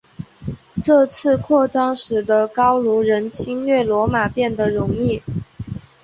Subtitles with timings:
[0.83, 5.21] 这次扩张使得高卢人侵略罗马变得容易。